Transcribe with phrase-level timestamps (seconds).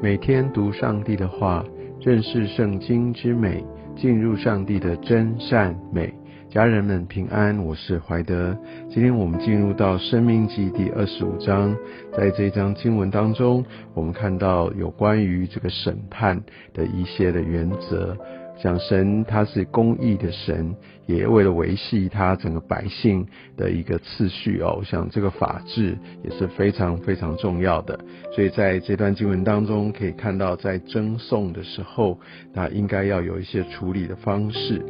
[0.00, 1.64] 每天读上帝的话，
[2.00, 3.64] 认识圣经之美，
[3.96, 6.14] 进入上帝的真善美。
[6.48, 8.56] 家人们平安，我是怀德。
[8.88, 11.76] 今天我们进入到《生命记》第二十五章，
[12.12, 16.40] 在这一章经文当中，我们看到有关于这个审判
[16.72, 18.16] 的一些的原则。
[18.60, 20.74] 讲神他是公义的神，
[21.06, 23.24] 也为了维系他整个百姓
[23.56, 27.98] 的一个次序哦，我想这个法治也是非常非常重要的。
[28.34, 32.18] 所以在这段经文当中，可以看到在争讼的时候，
[32.52, 34.84] 那应该要有一些处理的方式。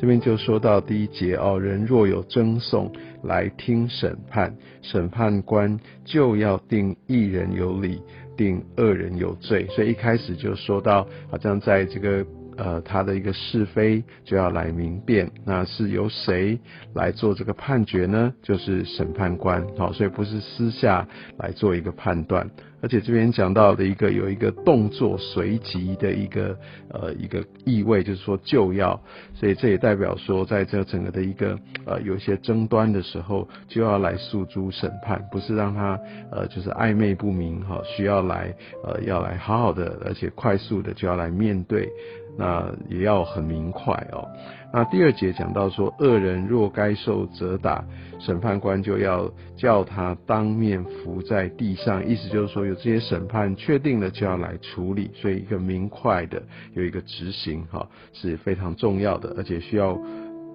[0.00, 2.90] 这边就说到第一节哦，人若有争讼
[3.22, 8.02] 来听审判，审判官就要定一人有理，
[8.36, 9.64] 定二人有罪。
[9.70, 12.26] 所以一开始就说到，好像在这个。
[12.62, 16.56] 呃，他的一个是非就要来明辨，那是由谁
[16.94, 18.32] 来做这个判决呢？
[18.40, 21.04] 就是审判官，好，所以不是私下
[21.38, 22.48] 来做一个判断。
[22.80, 26.56] 而且这边讲到的一个有一个动作随即的一个
[26.90, 29.00] 呃一个意味，就是说就要，
[29.34, 31.56] 所以这也代表说，在这整个的一个
[31.86, 35.98] 呃有一些争端的时候，就要来诉诸审判，不是让他
[36.32, 38.52] 呃就是暧昧不明哈，需要来
[38.84, 41.88] 呃要来好好的，而且快速的就要来面对。
[42.38, 44.26] 那也要很明快哦。
[44.74, 47.84] 那第二节讲到说，恶人若该受责打，
[48.18, 59.98] 审判官就要叫他当面伏在地上，意思就是说，有这些审判确定了就要来处理，所以一个明快的有一个执行哈是非常重要的，而且需要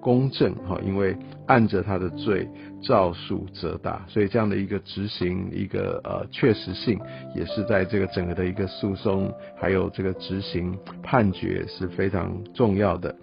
[0.00, 2.48] 公正哈，因为按着他的罪
[2.82, 6.98] 照数责打，所以这样的一个执行一个呃确实性，
[7.34, 13.14] 也是在这个整个的一个诉讼还有这个执行判决是非常重要的。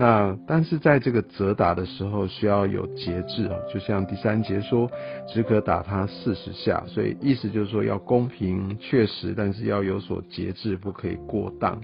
[0.00, 4.88] 那但是在这个责打的时候需要有节制啊，就像第三节说，
[5.26, 11.80] 只可打他四十下，所以意思就是说要公平确实，但是要有所节制，不可以过当。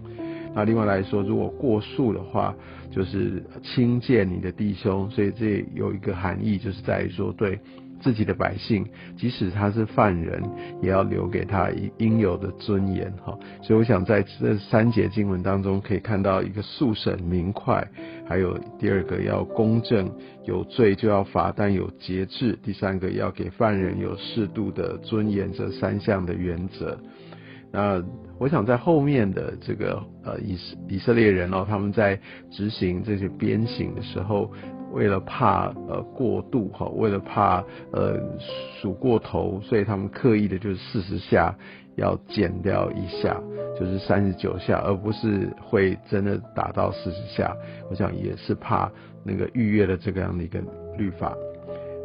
[0.54, 2.54] 那另外来说，如果过数的话，
[2.90, 7.58] 就是轻贱你的弟兄，所以这有一个含义，就是在于说对。
[8.00, 8.84] 自己的百姓，
[9.16, 10.42] 即使他是犯人，
[10.82, 13.38] 也要留给他应应有的尊严哈。
[13.62, 17.82] 所以我想在这三节经文当中，可以看到一个速审明快，
[18.28, 20.10] 还有第二个要公正，
[20.44, 26.98] 有罪就要罚，但有节制；第三个要给犯人有适度的尊严，这三项的原则。
[27.72, 28.04] 那
[28.38, 30.58] 我想在后面的这个呃以
[30.88, 32.18] 以色列人哦，他们在
[32.50, 34.50] 执行这些鞭刑的时候。
[34.92, 38.16] 为了怕呃过度哈，为了怕呃
[38.80, 41.52] 数过头，所以他们刻意的就是四十下
[41.96, 43.36] 要减掉一下，
[43.76, 47.52] 就是三十九下，而不是会真的打到四十下。
[47.90, 48.88] 我想也是怕
[49.24, 50.62] 那个逾越了这个样的一个
[50.96, 51.36] 律法。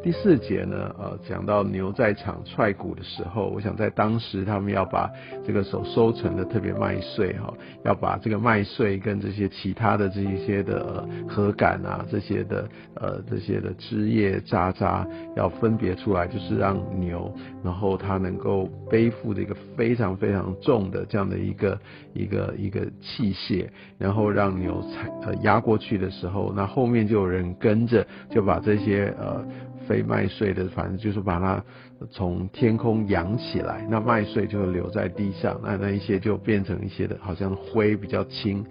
[0.02, 5.10] 第四节呢，呃，讲到牛在场踹鼓的时候，我想在当时他们要把
[5.46, 15.06] 这个手收成的特别麦穗哈，要把这个麦穗跟这些其他的这一些的禾杆啊，这些的呃这些的枝叶渣渣
[15.36, 17.31] 要分别出来，就是让牛，
[17.62, 21.78] 然后它能够背负的一个非常非常重的这样的一个
[22.14, 23.68] 一个一个器械，
[23.98, 29.46] 然后让牛踩呃压过去的时候，那后面就有人跟着就把这些呃。
[29.90, 31.64] 飞麦穗的，反正就是把它
[32.12, 38.64] 从天空扬起来，那麦穗就留在地上，那那一些就变成一些的，好像灰比较轻，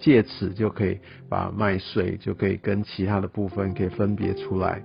[0.00, 0.98] 借此就可以
[1.28, 4.82] 把麦穗就可以跟其他的部分可以分别出来。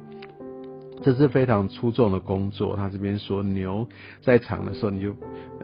[1.02, 2.76] 这是非常出众的工作。
[2.76, 3.88] 他这边说，牛
[4.22, 5.12] 在场的时候，你就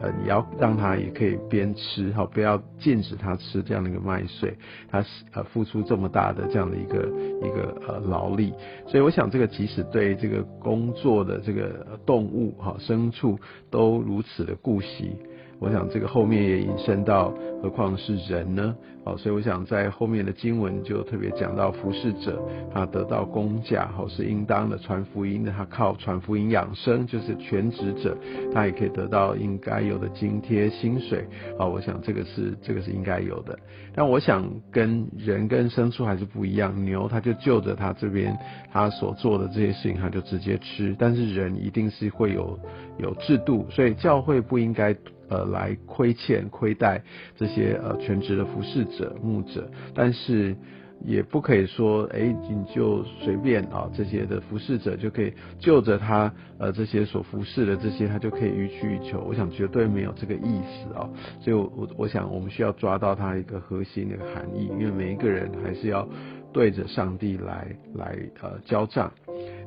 [0.00, 4.56] 呃你要让它也可以边吃，好不要禁止它吃这样的一个麦穗。
[4.90, 7.08] 它是呃付出这么大的这样的一个
[7.42, 8.52] 一个呃劳力，
[8.86, 13.38] 所以我想这个即使对这个工作的这个动物哈牲畜
[13.70, 15.16] 都如此的顾惜。
[15.58, 18.74] 我想这个后面也引申到，何况是人呢？
[19.04, 22.42] 好，所以我想在后面的经文就特别讲到服侍者，
[22.74, 28.16] 他得到工价，好是应当的；传福音的，他靠传福音养生，就是全职者，
[28.52, 31.24] 他也可以得到应该有的津贴薪水。
[31.56, 33.56] 好，我想这个是这个是应该有的。
[33.94, 38.36] 但我想跟人跟牲畜还是不一样，牛他就就着他这边
[38.72, 42.58] 他所做的这些事情，他就直接吃，但是人一定是会有
[42.98, 44.94] 有制度，所以教会不应该。
[45.28, 47.02] 呃，来亏欠、亏待
[47.36, 50.56] 这些呃全职的服侍者、牧者，但是
[51.04, 59.20] 也不可以说，哎，你就随便啊，这些的服侍者就可以就着他呃这些所服侍的这些，他就可以予取予求。
[59.20, 61.08] 我想绝对没有这个意思啊，
[61.40, 66.08] 所以，我我想我们需要抓到它一个核心的含义，因为每一个人还是要
[66.50, 69.12] 对着上帝来来呃交账。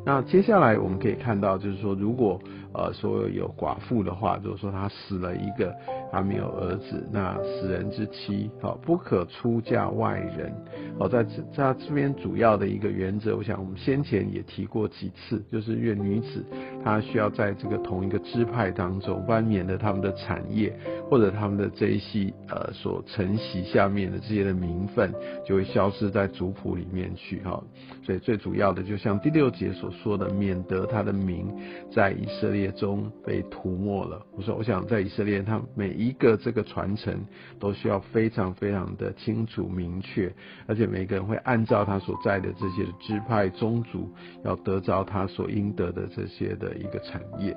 [0.03, 2.41] 那接下来我们可以看到，就是说，如果
[2.73, 5.75] 呃说有寡妇的话，就是说她死了一个，
[6.11, 10.53] 还没有儿子，那死人之妻，好，不可出嫁外人。
[10.97, 16.45] 好，在这在这边主要的一个原则，我想我们先前也提过几次，就是愿女子
[16.83, 20.77] 她需要在这个同一个支派当中，不然免得他们的产业
[21.09, 25.13] 或者他们的这一系呃所承袭下面的这些的名分
[25.45, 27.61] 就会消失在族谱里面去哈。
[28.03, 31.47] 所以最主要的，就像第六节所说的，免得他的名
[31.91, 34.21] 在以色列中被涂抹了。
[34.35, 37.25] 我说，我想在以色列，他每一个这个传承
[37.59, 40.31] 都需要非常非常的清楚明确，
[40.67, 44.09] 而且每个人会按照他所在的这些支派宗族，
[44.43, 47.55] 要得着他所应得的这些的一个产业。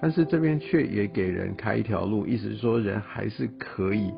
[0.00, 4.12] 但是这边却也给人开一条路，意思是说，人还是可以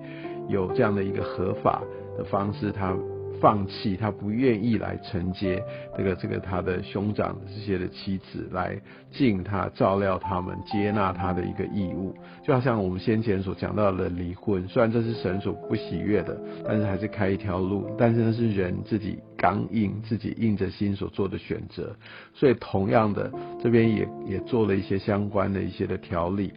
[0.49, 1.82] 有这样的一个合法
[2.19, 2.96] 的方式，他。
[3.41, 5.62] 放弃，他不愿意来承接
[5.97, 8.81] 这个这个他的兄长这些的妻子来
[9.11, 21.94] 敬他照料他们、接纳他的一个义务，就好像我们先前所讲到的离婚，虽然这是神所不喜悦的，但是还是开一条路，但是那是人自己刚硬、自己硬着心所做的选择，
[22.35, 23.31] 所以同样的
[23.62, 26.53] 这边也也做了一些相关的一些的条例。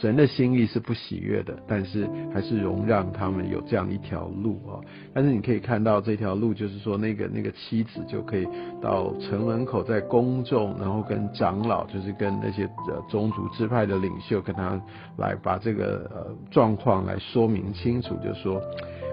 [0.00, 4.80] 神的心意是不喜悦的，但是还是容让他们有这样一条路啊。
[5.12, 8.48] 但是你可以看到这条路，就是说那个那个妻子就可以
[8.80, 14.80] 到城门口，在公众，然后跟长老，就是跟那些呃宗族支派的领袖，跟他
[15.18, 18.58] 来把这个呃状况来说明清楚，就说，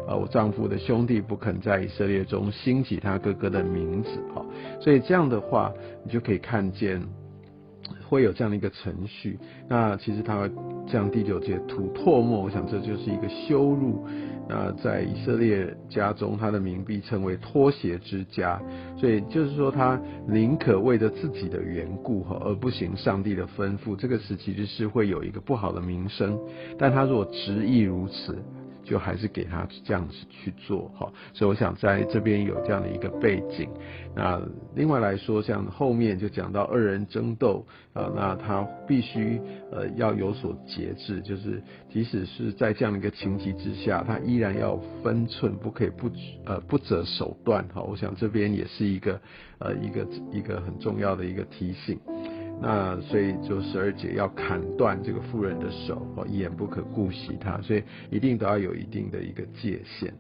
[0.07, 4.39] 呃我丈夫的兄弟不肯在以色列中兴起他哥哥的名字啊。
[4.79, 5.69] 所以这样的话，
[6.05, 7.01] 你就可以看见。
[8.09, 9.37] 会有这样的一个程序，
[9.67, 10.49] 那其实他
[10.87, 14.05] 这样第九节吐唾沫，我想这就是一个羞辱。
[14.49, 18.61] 那在以色列家中，他的名被称为拖鞋之家，
[18.97, 26.39] 所以就是说他宁可为着自己的缘故哈，而不行上帝的吩咐，这个词其实是会有一个不好的名声。
[26.77, 28.37] 但他如果执意如此。
[28.87, 33.69] 就还是给他这样子去做哈，所以我想在这边有这样的一个背景。
[34.15, 34.41] 那
[34.75, 39.41] 另外来说，像后面就讲到二人争斗啊，那他必须
[39.73, 41.61] 呃要有所节制，就是
[41.91, 46.09] 即使是在这样的一个情急之下，他依然要分寸，不可以不
[46.45, 47.81] 呃不择手段哈。
[47.81, 49.19] 我想这边也是一个
[49.59, 51.99] 呃一个一个很重要的一个提醒。
[52.59, 60.13] 那所以就十二节要砍断这个妇人的手，哦，眼不可顾惜他，所以一定都要有一定的一个界限。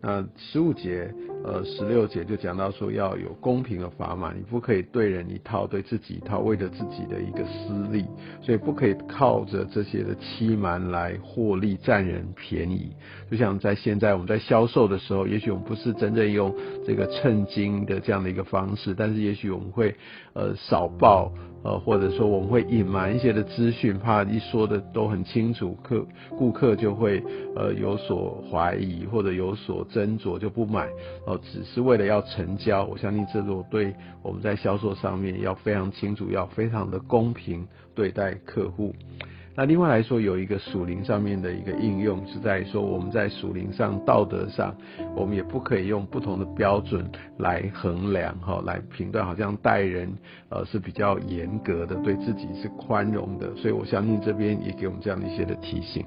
[0.00, 1.12] 那十五节，
[1.44, 8.06] 呃，十六节就讲到说要有公平的砝码，你不可以对人一套，对自己一套，为了自己的一个私利，
[8.40, 12.90] 所以不可以靠着这些的欺瞒来获利，占人便宜。
[13.30, 16.54] 就像在现在我们在销售的时候，也许我们不是真正用
[16.86, 19.94] 这个称斤的这样的一个方式，但是也许我们会
[20.32, 21.30] 呃少报。
[21.64, 26.04] 呃，或者说我们会隐瞒一些的资讯，怕一说的都很清楚，客
[26.36, 27.22] 顾客就会
[27.56, 30.86] 呃有所怀疑或者有所斟酌就不买，
[31.26, 32.84] 哦，只是为了要成交。
[32.84, 38.94] 我相信这种对我们在销售上面要非常清楚，要非常的公平对待客户。
[39.56, 44.74] 那另外来说，有一个属灵上面的一个应用，是在说我们在属灵上、道德上，
[45.14, 47.08] 我们也不可以用不同的标准
[47.38, 50.12] 来衡量哈，来评断，好像待人
[50.48, 56.04] 呃是比较严格的，对自己是宽容的，所以我相信这边也给我们这样的一些的提醒。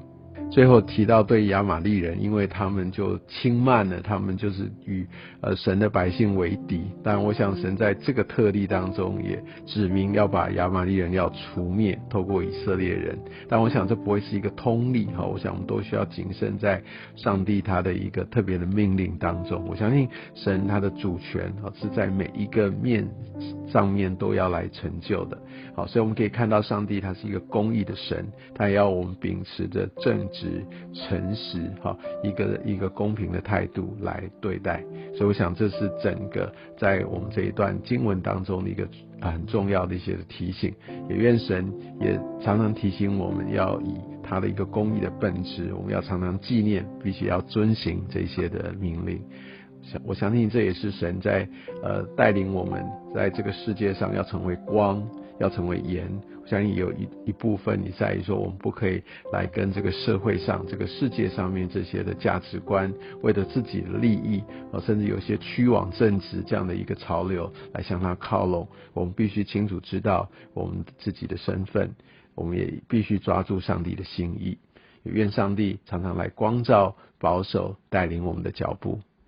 [0.49, 5.05] 最后提到对亚玛利人，因为他们就轻慢了，他们就是与
[5.41, 6.81] 呃神的百姓为敌。
[7.03, 13.19] 但我想神在这个特例当中也指明要把亚玛利人要除灭，透过以色列人。
[13.47, 16.81] 但我想这不会是一个通例哈，我想我们都需要谨慎在
[17.15, 19.63] 上帝他的一个特别的命令当中。
[19.67, 23.07] 我相信神他的主权啊是在每一个面
[23.71, 25.37] 上面都要来成就的。
[25.77, 30.17] 好，所以我们可以看到上帝他是一个公义的神，他也要我们秉持着正。
[30.29, 34.83] 直诚实哈，一个一个公平的态度来对待，
[35.15, 38.87] 所以我想这是整个在我们这一段经文当中的一个
[39.21, 40.73] 很重要的一些提醒。
[41.09, 49.21] 也愿神也常常提醒我们要以他的一个公义的本质，我们要常常纪念，并且要遵行这些的命令。
[50.03, 51.47] 我相信这也是神在
[51.81, 52.83] 呃带领我们
[53.15, 55.07] 在这个世界上要成为光，
[55.39, 56.09] 要成为盐。
[56.45, 59.03] 相信有一一部分，你在于说，我们不可以
[59.33, 64.41] 来跟这个社会上、这个世界上面这些的价值观，为了自己的利益，
[64.71, 68.65] 啊，甚至有些趋往正直这样的一个潮流来向他靠拢。
[68.93, 71.93] 我们必须清楚知道我们自己的身份，
[72.33, 74.57] 我们也必须抓住上帝的心意。
[75.03, 78.99] 愿上帝常常来光照、保守、带领我们的脚步。